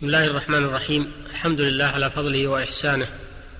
بسم 0.00 0.06
الله 0.06 0.24
الرحمن 0.24 0.64
الرحيم. 0.64 1.12
الحمد 1.30 1.60
لله 1.60 1.84
على 1.84 2.10
فضله 2.10 2.48
وإحسانه. 2.48 3.06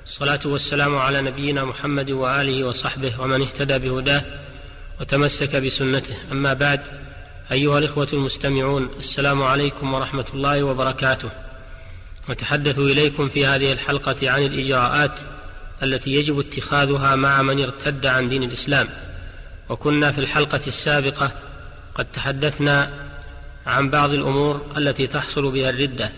الصلاة 0.07 0.41
والسلام 0.45 0.97
على 0.97 1.23
نبينا 1.23 1.65
محمد 1.65 2.11
وآله 2.11 2.65
وصحبه 2.65 3.21
ومن 3.21 3.43
اهتدى 3.43 3.79
بهداه 3.79 4.23
وتمسك 5.01 5.57
بسنته. 5.57 6.17
أما 6.33 6.53
بعد 6.53 6.81
أيها 7.53 7.79
الإخوة 7.79 8.09
المستمعون 8.13 8.91
السلام 8.99 9.43
عليكم 9.43 9.95
ورحمة 9.95 10.25
الله 10.35 10.63
وبركاته. 10.63 11.31
نتحدث 12.31 12.79
إليكم 12.79 13.29
في 13.29 13.47
هذه 13.47 13.73
الحلقة 13.73 14.31
عن 14.31 14.43
الإجراءات 14.43 15.21
التي 15.83 16.11
يجب 16.11 16.39
اتخاذها 16.39 17.17
مع 17.17 17.43
من 17.43 17.63
ارتد 17.63 18.07
عن 18.07 18.29
دين 18.29 18.43
الإسلام. 18.43 18.89
وكنا 19.69 20.13
في 20.13 20.19
الحلقة 20.19 20.61
السابقة 20.67 21.33
قد 21.95 22.07
تحدثنا 22.13 22.91
عن 23.67 23.91
بعض 23.91 24.11
الأمور 24.11 24.67
التي 24.77 25.07
تحصل 25.07 25.53
بها 25.53 25.71
الردة. 25.71 26.11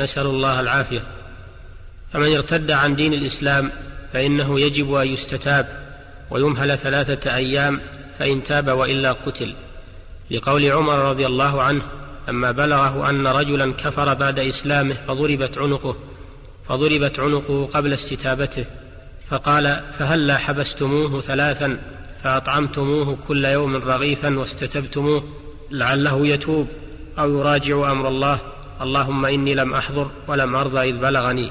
نسأل 0.00 0.26
الله 0.26 0.60
العافية. 0.60 1.02
فمن 2.12 2.34
ارتد 2.34 2.70
عن 2.70 2.96
دين 2.96 3.14
الإسلام 3.14 3.70
فإنه 4.12 4.60
يجب 4.60 4.94
أن 4.94 5.06
يستتاب 5.06 5.86
ويمهل 6.30 6.78
ثلاثة 6.78 7.34
أيام 7.34 7.80
فإن 8.18 8.44
تاب 8.44 8.68
وإلا 8.68 9.12
قتل. 9.12 9.54
لقول 10.30 10.64
عمر 10.72 10.98
رضي 10.98 11.26
الله 11.26 11.62
عنه 11.62 11.82
لما 12.28 12.50
بلغه 12.50 13.10
أن 13.10 13.26
رجلا 13.26 13.72
كفر 13.72 14.14
بعد 14.14 14.38
إسلامه 14.38 14.96
فضربت 15.08 15.58
عنقه 15.58 15.96
فضربت 16.68 17.20
عنقه 17.20 17.68
قبل 17.74 17.92
استتابته 17.92 18.64
فقال 19.30 19.80
فهلا 19.98 20.36
حبستموه 20.36 21.20
ثلاثا 21.20 21.78
فأطعمتموه 22.24 23.18
كل 23.28 23.44
يوم 23.44 23.76
رغيفا 23.76 24.38
واستتبتموه 24.38 25.24
لعله 25.70 26.26
يتوب 26.26 26.68
أو 27.18 27.38
يراجع 27.38 27.92
أمر 27.92 28.08
الله 28.08 28.38
اللهم 28.80 29.26
إني 29.26 29.54
لم 29.54 29.74
أحضر 29.74 30.10
ولم 30.28 30.56
ارضى 30.56 30.90
إذ 30.90 30.96
بلغني. 30.96 31.50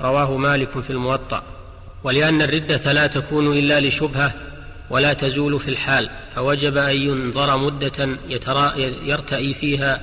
رواه 0.00 0.36
مالك 0.36 0.80
في 0.80 0.90
الموطأ. 0.90 1.42
ولأن 2.04 2.42
الرده 2.42 2.92
لا 2.92 3.06
تكون 3.06 3.58
إلا 3.58 3.80
لشبهة 3.80 4.32
ولا 4.90 5.12
تزول 5.12 5.60
في 5.60 5.68
الحال 5.68 6.10
فوجب 6.36 6.76
أن 6.76 6.96
ينظر 6.96 7.56
مدة 7.56 8.08
يرتئي 9.06 9.54
فيها. 9.54 10.00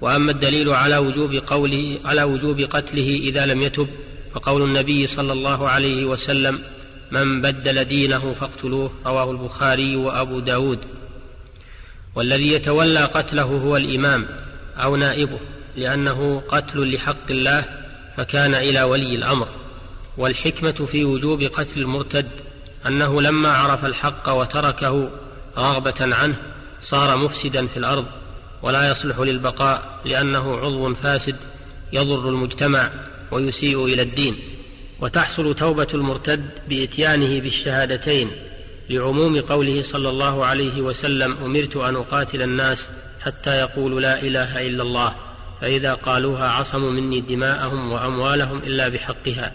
وأما 0.00 0.30
الدليل 0.30 0.68
على 0.68 0.98
وجوب 0.98 1.34
قوله 1.34 1.98
على 2.04 2.22
وجوب 2.22 2.60
قتله 2.60 3.20
إذا 3.22 3.46
لم 3.46 3.62
يتب 3.62 3.88
فقول 4.34 4.62
النبي 4.62 5.06
صلى 5.06 5.32
الله 5.32 5.68
عليه 5.68 6.04
وسلم 6.04 6.60
من 7.10 7.42
بدل 7.42 7.84
دينه 7.84 8.34
فاقتلوه 8.40 8.90
رواه 9.06 9.30
البخاري 9.30 9.96
وأبو 9.96 10.40
داود. 10.40 10.78
والذي 12.14 12.52
يتولى 12.52 13.00
قتله 13.00 13.42
هو 13.42 13.76
الإمام 13.76 14.26
أو 14.76 14.96
نائبه. 14.96 15.38
لأنه 15.78 16.42
قتل 16.48 16.94
لحق 16.94 17.30
الله 17.30 17.64
فكان 18.16 18.54
إلى 18.54 18.82
ولي 18.82 19.14
الأمر. 19.14 19.48
والحكمة 20.18 20.72
في 20.72 21.04
وجوب 21.04 21.42
قتل 21.42 21.80
المرتد 21.80 22.26
أنه 22.86 23.22
لما 23.22 23.48
عرف 23.48 23.84
الحق 23.84 24.28
وتركه 24.28 25.10
رغبة 25.58 25.94
عنه 26.00 26.36
صار 26.80 27.16
مفسدا 27.16 27.66
في 27.66 27.76
الأرض 27.76 28.06
ولا 28.62 28.90
يصلح 28.90 29.18
للبقاء 29.18 30.00
لأنه 30.04 30.56
عضو 30.56 30.94
فاسد 30.94 31.36
يضر 31.92 32.28
المجتمع 32.28 32.90
ويسيء 33.30 33.84
إلى 33.84 34.02
الدين. 34.02 34.36
وتحصل 35.00 35.54
توبة 35.54 35.88
المرتد 35.94 36.50
بإتيانه 36.68 37.40
بالشهادتين. 37.40 38.30
لعموم 38.90 39.40
قوله 39.40 39.82
صلى 39.82 40.08
الله 40.08 40.46
عليه 40.46 40.80
وسلم 40.80 41.36
أمرت 41.44 41.76
أن 41.76 41.96
أقاتل 41.96 42.42
الناس 42.42 42.88
حتى 43.20 43.50
يقولوا 43.50 44.00
لا 44.00 44.22
إله 44.22 44.66
إلا 44.66 44.82
الله. 44.82 45.14
فإذا 45.60 45.94
قالوها 45.94 46.48
عصموا 46.48 46.90
مني 46.90 47.20
دماءهم 47.20 47.92
وأموالهم 47.92 48.58
إلا 48.58 48.88
بحقها. 48.88 49.52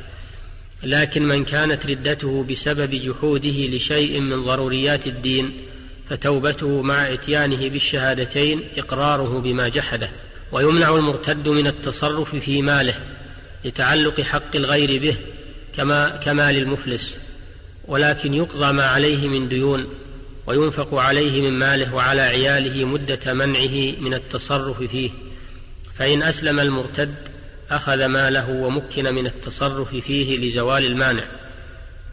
لكن 0.83 1.23
من 1.23 1.45
كانت 1.45 1.85
ردته 1.85 2.43
بسبب 2.43 2.91
جحوده 2.91 3.67
لشيء 3.67 4.19
من 4.19 4.43
ضروريات 4.43 5.07
الدين 5.07 5.51
فتوبته 6.09 6.81
مع 6.81 7.13
إتيانه 7.13 7.69
بالشهادتين 7.69 8.63
إقراره 8.77 9.39
بما 9.39 9.67
جحده 9.67 10.09
ويمنع 10.51 10.95
المرتد 10.95 11.47
من 11.47 11.67
التصرف 11.67 12.35
في 12.35 12.61
ماله 12.61 12.95
لتعلق 13.65 14.21
حق 14.21 14.55
الغير 14.55 15.01
به 15.01 15.15
كما 15.77 16.09
كما 16.09 16.51
للمفلس. 16.51 17.17
ولكن 17.87 18.33
يقضى 18.33 18.73
ما 18.73 18.83
عليه 18.85 19.27
من 19.27 19.49
ديون 19.49 19.87
وينفق 20.47 20.93
عليه 20.93 21.41
من 21.41 21.59
ماله 21.59 21.95
وعلى 21.95 22.21
عياله 22.21 22.85
مدة 22.85 23.33
منعه 23.33 24.01
من 24.01 24.13
التصرف 24.13 24.83
فيه. 24.83 25.09
فإن 25.97 26.23
أسلم 26.23 26.59
المرتد 26.59 27.15
أخذ 27.71 28.05
ماله 28.05 28.49
ومكن 28.49 29.13
من 29.13 29.25
التصرف 29.25 29.95
فيه 29.95 30.37
لزوال 30.37 30.85
المانع 30.85 31.23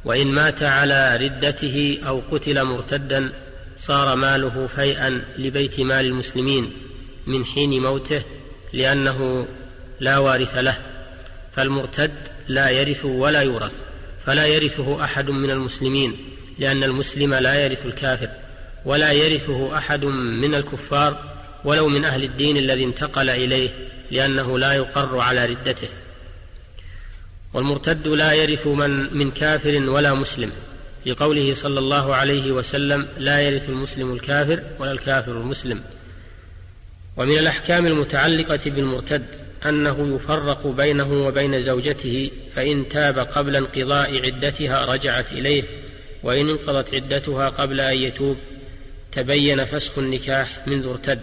وإن 0.04 0.28
مات 0.28 0.62
على 0.62 1.16
ردته 1.16 1.98
أو 2.06 2.22
قتل 2.30 2.64
مرتدا 2.64 3.32
صار 3.76 4.16
ماله 4.16 4.66
فيئا 4.66 5.22
لبيت 5.38 5.80
مال 5.80 6.06
المسلمين 6.06 6.72
من 7.26 7.44
حين 7.44 7.82
موته 7.82 8.22
لأنه 8.72 9.46
لا 10.00 10.18
وارث 10.18 10.56
له 10.56 10.78
فالمرتد 11.56 12.12
لا 12.48 12.70
يرث 12.70 13.04
ولا 13.04 13.42
يورث 13.42 13.72
فلا 14.26 14.46
يرثه 14.46 15.04
أحد 15.04 15.30
من 15.30 15.50
المسلمين 15.50 16.16
لأن 16.58 16.84
المسلم 16.84 17.34
لا 17.34 17.64
يرث 17.64 17.86
الكافر 17.86 18.28
ولا 18.84 19.12
يرثه 19.12 19.78
أحد 19.78 20.04
من 20.04 20.54
الكفار 20.54 21.29
ولو 21.64 21.88
من 21.88 22.04
أهل 22.04 22.24
الدين 22.24 22.56
الذي 22.56 22.84
انتقل 22.84 23.30
إليه 23.30 23.70
لأنه 24.10 24.58
لا 24.58 24.72
يقر 24.72 25.18
على 25.18 25.46
ردته. 25.46 25.88
والمرتد 27.54 28.08
لا 28.08 28.32
يرث 28.32 28.66
من 28.66 29.16
من 29.16 29.30
كافر 29.30 29.90
ولا 29.90 30.14
مسلم. 30.14 30.52
لقوله 31.06 31.54
صلى 31.54 31.78
الله 31.78 32.14
عليه 32.14 32.52
وسلم 32.52 33.06
لا 33.18 33.40
يرث 33.40 33.68
المسلم 33.68 34.12
الكافر 34.12 34.62
ولا 34.78 34.92
الكافر 34.92 35.32
المسلم. 35.32 35.82
ومن 37.16 37.38
الأحكام 37.38 37.86
المتعلقة 37.86 38.60
بالمرتد 38.66 39.26
أنه 39.66 40.16
يفرق 40.16 40.66
بينه 40.66 41.12
وبين 41.12 41.62
زوجته 41.62 42.30
فإن 42.56 42.88
تاب 42.88 43.18
قبل 43.18 43.56
انقضاء 43.56 44.26
عدتها 44.26 44.84
رجعت 44.84 45.32
إليه 45.32 45.62
وإن 46.22 46.48
انقضت 46.48 46.94
عدتها 46.94 47.48
قبل 47.48 47.80
أن 47.80 47.96
يتوب 47.96 48.36
تبين 49.12 49.64
فسخ 49.64 49.98
النكاح 49.98 50.66
منذ 50.66 50.86
ارتد. 50.86 51.20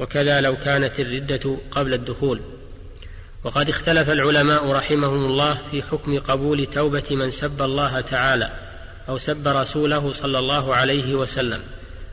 وكذا 0.00 0.40
لو 0.40 0.56
كانت 0.56 1.00
الردة 1.00 1.56
قبل 1.70 1.94
الدخول. 1.94 2.40
وقد 3.44 3.68
اختلف 3.68 4.10
العلماء 4.10 4.70
رحمهم 4.70 5.24
الله 5.24 5.58
في 5.70 5.82
حكم 5.82 6.18
قبول 6.18 6.66
توبة 6.66 7.04
من 7.10 7.30
سب 7.30 7.62
الله 7.62 8.00
تعالى 8.00 8.50
أو 9.08 9.18
سب 9.18 9.48
رسوله 9.48 10.12
صلى 10.12 10.38
الله 10.38 10.74
عليه 10.74 11.14
وسلم. 11.14 11.60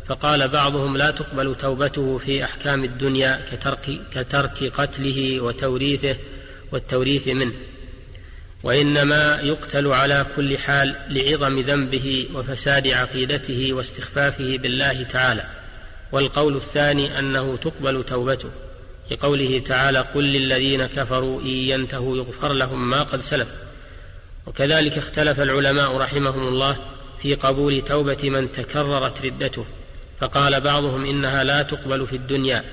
فقال 0.07 0.47
بعضهم 0.47 0.97
لا 0.97 1.11
تقبل 1.11 1.55
توبته 1.55 2.17
في 2.17 2.43
أحكام 2.43 2.83
الدنيا 2.83 3.41
كترك, 3.51 3.99
كترك 4.11 4.71
قتله 4.77 5.41
وتوريثه 5.41 6.17
والتوريث 6.71 7.27
منه. 7.27 7.53
وإنما 8.63 9.39
يقتل 9.43 9.87
على 9.87 10.25
كل 10.35 10.57
حال 10.57 10.95
لعظم 11.09 11.59
ذنبه 11.59 12.27
وفساد 12.33 12.87
عقيدته 12.87 13.73
واستخفافه 13.73 14.57
بالله 14.57 15.03
تعالى. 15.03 15.66
والقول 16.11 16.55
الثاني 16.55 17.19
أنه 17.19 17.55
تقبل 17.55 18.03
توبته 18.03 18.49
لقوله 19.11 19.59
تعالى 19.59 19.99
قل 19.99 20.23
للذين 20.23 20.85
كفروا 20.85 21.41
إن 21.41 21.47
ينتهوا 21.47 22.17
يغفر 22.17 22.53
لهم 22.53 22.89
ما 22.89 23.03
قد 23.03 23.21
سلف. 23.21 23.47
وكذلك 24.47 24.97
اختلف 24.97 25.39
العلماء 25.39 25.97
رحمهم 25.97 26.47
الله 26.47 26.77
في 27.21 27.35
قبول 27.35 27.81
توبة 27.81 28.29
من 28.29 28.51
تكررت 28.51 29.21
ردته 29.25 29.65
فقال 30.19 30.61
بعضهم 30.61 31.05
إنها 31.05 31.43
لا 31.43 31.61
تقبل 31.61 32.07
في 32.07 32.15
الدنيا 32.15 32.63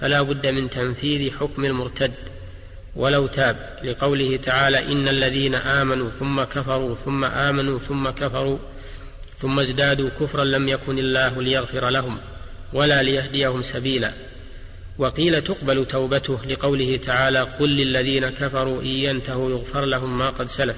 فلا 0.00 0.22
بد 0.22 0.46
من 0.46 0.70
تنفيذ 0.70 1.32
حكم 1.32 1.64
المرتد. 1.64 2.12
ولو 2.96 3.26
تاب 3.26 3.78
لقوله 3.84 4.36
تعالى 4.36 4.92
إن 4.92 5.08
الذين 5.08 5.54
آمنوا 5.54 6.10
ثم 6.10 6.42
كفروا 6.42 6.96
ثم 7.04 7.24
آمنوا 7.24 7.78
ثم 7.78 8.10
كفروا 8.10 8.58
ثم 9.42 9.60
ازدادوا 9.60 10.10
كفرا 10.20 10.44
لم 10.44 10.68
يكن 10.68 10.98
الله 10.98 11.42
ليغفر 11.42 11.88
لهم. 11.88 12.18
ولا 12.74 13.02
ليهديهم 13.02 13.62
سبيلا. 13.62 14.12
وقيل 14.98 15.42
تقبل 15.42 15.86
توبته 15.86 16.38
لقوله 16.48 16.96
تعالى 16.96 17.40
قل 17.40 17.76
للذين 17.76 18.28
كفروا 18.30 18.82
إن 18.82 18.86
ينتهوا 18.86 19.50
يغفر 19.50 19.84
لهم 19.84 20.18
ما 20.18 20.30
قد 20.30 20.50
سلف 20.50 20.76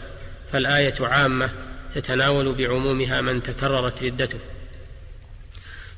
فالآية 0.52 0.94
عامة 1.00 1.50
تتناول 1.94 2.52
بعمومها 2.52 3.20
من 3.20 3.42
تكررت 3.42 4.02
ردته. 4.02 4.38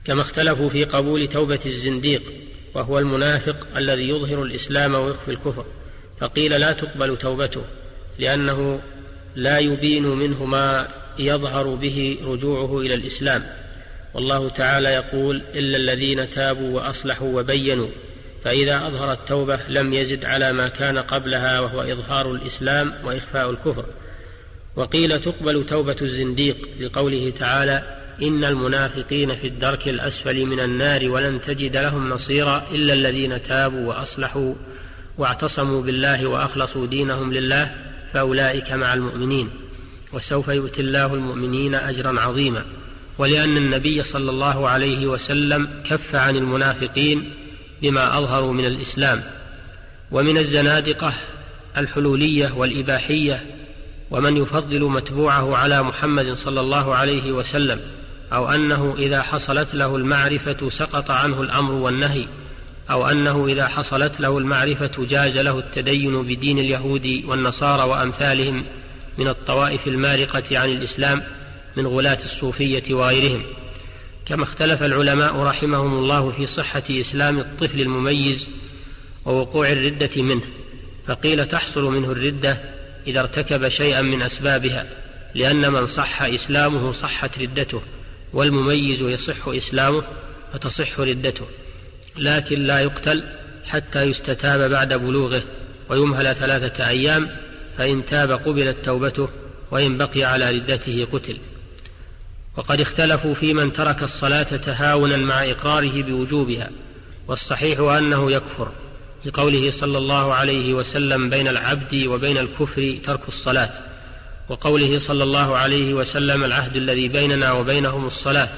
كما 0.04 0.22
اختلفوا 0.22 0.68
في 0.68 0.84
قبول 0.84 1.28
توبة 1.28 1.60
الزنديق 1.66 2.22
وهو 2.74 2.98
المنافق 2.98 3.66
الذي 3.76 4.08
يظهر 4.08 4.42
الإسلام 4.42 4.94
ويخفي 4.94 5.30
الكفر. 5.30 5.64
فقيل 6.20 6.60
لا 6.60 6.72
تقبل 6.72 7.16
توبته 7.16 7.62
لأنه 8.18 8.80
لا 9.36 9.58
يبين 9.58 10.06
منه 10.06 10.44
ما 10.44 10.88
يظهر 11.18 11.74
به 11.74 12.18
رجوعه 12.24 12.80
إلى 12.80 12.94
الإسلام. 12.94 13.67
والله 14.18 14.48
تعالى 14.48 14.88
يقول 14.88 15.42
إلا 15.54 15.76
الذين 15.76 16.30
تابوا 16.30 16.76
وأصلحوا 16.76 17.40
وبينوا 17.40 17.88
فإذا 18.44 18.86
أظهر 18.86 19.12
التوبة 19.12 19.58
لم 19.68 19.92
يزد 19.92 20.24
على 20.24 20.52
ما 20.52 20.68
كان 20.68 20.98
قبلها 20.98 21.60
وهو 21.60 21.80
إظهار 21.80 22.32
الإسلام 22.32 22.92
وإخفاء 23.04 23.50
الكفر. 23.50 23.84
وقيل 24.76 25.20
تقبل 25.20 25.66
توبة 25.66 25.96
الزنديق 26.02 26.56
لقوله 26.80 27.32
تعالى 27.38 27.82
إن 28.22 28.44
المنافقين 28.44 29.36
في 29.36 29.46
الدرك 29.46 29.88
الأسفل 29.88 30.46
من 30.46 30.60
النار 30.60 31.08
ولن 31.08 31.40
تجد 31.40 31.76
لهم 31.76 32.08
نصيرا 32.08 32.66
إلا 32.72 32.94
الذين 32.94 33.42
تابوا 33.42 33.88
وأصلحوا 33.88 34.54
واعتصموا 35.18 35.82
بالله 35.82 36.26
وأخلصوا 36.26 36.86
دينهم 36.86 37.32
لله 37.32 37.74
فأولئك 38.12 38.72
مع 38.72 38.94
المؤمنين. 38.94 39.50
وسوف 40.12 40.48
يؤتي 40.48 40.80
الله 40.80 41.14
المؤمنين 41.14 41.74
أجرا 41.74 42.20
عظيما. 42.20 42.64
ولأن 43.18 43.56
النبي 43.56 44.02
صلى 44.02 44.30
الله 44.30 44.68
عليه 44.68 45.06
وسلم 45.06 45.68
كف 45.90 46.14
عن 46.14 46.36
المنافقين 46.36 47.30
بما 47.82 48.18
أظهروا 48.18 48.52
من 48.52 48.64
الإسلام 48.64 49.22
ومن 50.10 50.38
الزنادقة 50.38 51.14
الحلولية 51.76 52.52
والإباحية 52.56 53.42
ومن 54.10 54.36
يفضل 54.36 54.84
متبوعه 54.84 55.56
على 55.56 55.82
محمد 55.82 56.32
صلى 56.32 56.60
الله 56.60 56.94
عليه 56.94 57.32
وسلم 57.32 57.80
أو 58.32 58.48
أنه 58.48 58.94
إذا 58.98 59.22
حصلت 59.22 59.74
له 59.74 59.96
المعرفة 59.96 60.70
سقط 60.70 61.10
عنه 61.10 61.42
الأمر 61.42 61.72
والنهي 61.72 62.26
أو 62.90 63.08
أنه 63.08 63.46
إذا 63.46 63.66
حصلت 63.68 64.20
له 64.20 64.38
المعرفة 64.38 65.06
جاز 65.10 65.36
له 65.36 65.58
التدين 65.58 66.22
بدين 66.22 66.58
اليهود 66.58 67.22
والنصارى 67.26 67.82
وأمثالهم 67.82 68.64
من 69.18 69.28
الطوائف 69.28 69.86
المارقة 69.86 70.58
عن 70.58 70.68
الإسلام 70.68 71.22
من 71.78 71.86
غلاة 71.86 72.18
الصوفية 72.24 72.94
وغيرهم. 72.94 73.42
كما 74.26 74.42
اختلف 74.42 74.82
العلماء 74.82 75.36
رحمهم 75.36 75.94
الله 75.94 76.30
في 76.30 76.46
صحة 76.46 76.82
إسلام 76.90 77.38
الطفل 77.38 77.80
المميز 77.80 78.48
ووقوع 79.24 79.72
الردة 79.72 80.22
منه 80.22 80.42
فقيل 81.06 81.48
تحصل 81.48 81.84
منه 81.84 82.12
الردة 82.12 82.60
إذا 83.06 83.20
ارتكب 83.20 83.68
شيئا 83.68 84.02
من 84.02 84.22
أسبابها 84.22 84.86
لأن 85.34 85.72
من 85.72 85.86
صح 85.86 86.22
إسلامه 86.22 86.92
صحت 86.92 87.38
ردته 87.38 87.82
والمميز 88.32 89.00
يصح 89.00 89.48
إسلامه 89.48 90.02
فتصح 90.52 91.00
ردته. 91.00 91.46
لكن 92.16 92.60
لا 92.60 92.80
يقتل 92.80 93.24
حتى 93.66 94.02
يستتاب 94.02 94.70
بعد 94.70 94.92
بلوغه 94.92 95.42
ويمهل 95.88 96.34
ثلاثة 96.34 96.88
أيام 96.88 97.28
فإن 97.78 98.06
تاب 98.06 98.30
قبلت 98.30 98.76
توبته 98.84 99.28
وإن 99.70 99.96
بقي 99.96 100.24
على 100.24 100.50
ردته 100.50 101.06
قتل. 101.12 101.38
وقد 102.58 102.80
اختلفوا 102.80 103.34
في 103.34 103.54
من 103.54 103.72
ترك 103.72 104.02
الصلاة 104.02 104.42
تهاونا 104.42 105.16
مع 105.16 105.44
إقراره 105.44 106.02
بوجوبها 106.02 106.70
والصحيح 107.28 107.80
أنه 107.80 108.32
يكفر 108.32 108.68
لقوله 109.24 109.70
صلى 109.70 109.98
الله 109.98 110.34
عليه 110.34 110.74
وسلم 110.74 111.30
بين 111.30 111.48
العبد 111.48 112.06
وبين 112.06 112.38
الكفر 112.38 112.98
ترك 113.04 113.20
الصلاة 113.28 113.70
وقوله 114.48 114.98
صلى 114.98 115.24
الله 115.24 115.56
عليه 115.56 115.94
وسلم 115.94 116.44
العهد 116.44 116.76
الذي 116.76 117.08
بيننا 117.08 117.52
وبينهم 117.52 118.06
الصلاة 118.06 118.48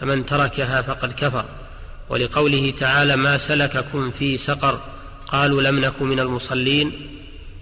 فمن 0.00 0.26
تركها 0.26 0.82
فقد 0.82 1.12
كفر 1.12 1.44
ولقوله 2.08 2.74
تعالى 2.78 3.16
ما 3.16 3.38
سلككم 3.38 4.10
في 4.10 4.36
سقر 4.36 4.80
قالوا 5.26 5.62
لم 5.62 5.80
نك 5.80 6.02
من 6.02 6.20
المصلين 6.20 6.92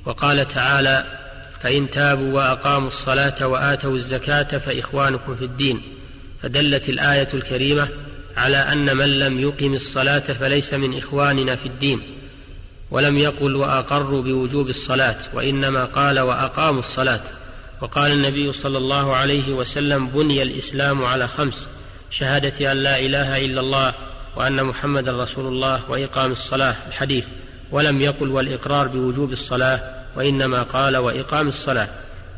وقال 0.05 0.49
تعالى 0.49 1.18
فإن 1.63 1.91
تابوا 1.91 2.33
وأقاموا 2.33 2.89
الصلاة 2.89 3.47
وآتوا 3.47 3.97
الزكاة 3.97 4.59
فإخوانكم 4.59 5.37
في 5.37 5.45
الدين 5.45 5.83
فدلت 6.43 6.89
الآية 6.89 7.29
الكريمة 7.35 7.89
على 8.37 8.57
أن 8.57 8.97
من 8.97 9.19
لم 9.19 9.41
يقم 9.41 9.75
الصلاة 9.75 10.19
فليس 10.19 10.75
من 10.75 10.99
إخواننا 10.99 11.57
في 11.57 11.67
الدين 11.67 12.01
ولم 12.91 13.19
يقل 13.19 13.57
وأقروا 13.57 14.23
بوجوب 14.23 14.69
الصلاة 14.69 15.17
وإنما 15.35 15.85
قال 15.85 16.21
وأقاموا 16.21 16.81
الصلاة. 16.81 17.21
وقال 17.81 18.13
النبي 18.13 18.53
صلى 18.53 18.79
الله 18.79 19.17
عليه 19.17 19.53
وسلم 19.53 20.09
بني 20.09 20.43
الإسلام 20.43 21.05
على 21.05 21.29
خمس 21.29 21.67
شهادة 22.11 22.73
أن 22.73 22.77
لا 22.77 22.99
إله 22.99 23.45
إلا 23.45 23.61
الله 23.61 23.95
وأن 24.37 24.65
محمدا 24.65 25.23
رسول 25.23 25.47
الله 25.47 25.91
وإقام 25.91 26.33
الصلاة 26.33 26.77
الحديث. 26.89 27.27
ولم 27.71 28.01
يقل 28.01 28.31
والإقرار 28.31 28.89
بوجوب 28.89 29.33
الصلاة 29.33 29.98
وإنما 30.17 30.63
قال 30.63 30.97
وإقام 30.97 31.49
الصلاة. 31.49 31.89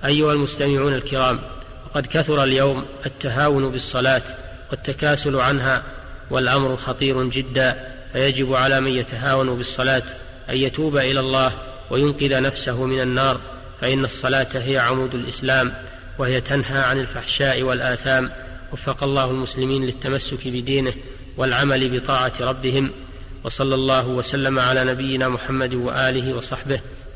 أيها 0.04 0.32
المستمعون 0.32 0.94
الكرام 0.94 1.38
وقد 1.86 2.06
كثر 2.06 2.44
اليوم 2.44 2.84
التهاون 3.06 3.70
بالصلاة 3.70 4.22
والتكاسل 4.70 5.36
عنها 5.36 5.82
والأمر 6.30 6.76
خطير 6.76 7.24
جدا 7.24 7.94
فيجب 8.12 8.54
على 8.54 8.80
من 8.80 8.90
يتهاون 8.90 9.58
بالصلاة 9.58 10.02
أن 10.50 10.56
يتوب 10.56 10.96
إلى 10.96 11.20
الله 11.20 11.52
وينقذ 11.90 12.42
نفسه 12.42 12.84
من 12.84 13.00
النار 13.00 13.40
فإن 13.80 14.04
الصلاة 14.04 14.48
هي 14.54 14.78
عمود 14.78 15.14
الإسلام 15.14 15.72
وهي 16.18 16.40
تنهى 16.40 16.78
عن 16.78 17.00
الفحشاء 17.00 17.62
والآثام. 17.62 18.30
وفق 18.72 19.04
الله 19.04 19.30
المسلمين 19.30 19.84
للتمسك 19.84 20.48
بدينه 20.48 20.92
والعمل 21.36 22.00
بطاعة 22.00 22.32
ربهم. 22.40 22.90
وصلى 23.44 23.74
الله 23.74 24.06
وسلم 24.06 24.58
على 24.58 24.84
نبينا 24.84 25.28
محمد 25.28 25.74
وآله 25.74 26.34
وصحبه. 26.34 26.80